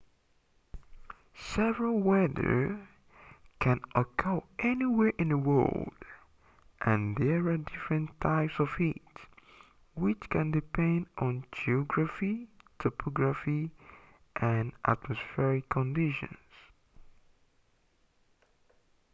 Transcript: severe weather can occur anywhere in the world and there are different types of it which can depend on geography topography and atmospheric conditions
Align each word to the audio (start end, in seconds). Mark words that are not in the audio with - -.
severe 1.35 1.91
weather 1.91 2.87
can 3.59 3.79
occur 3.93 4.41
anywhere 4.57 5.13
in 5.19 5.29
the 5.29 5.37
world 5.37 5.93
and 6.83 7.15
there 7.17 7.45
are 7.49 7.57
different 7.57 8.09
types 8.19 8.55
of 8.57 8.69
it 8.79 9.21
which 9.93 10.21
can 10.31 10.49
depend 10.49 11.05
on 11.19 11.45
geography 11.51 12.47
topography 12.79 13.69
and 14.37 14.71
atmospheric 14.87 15.69
conditions 15.69 16.33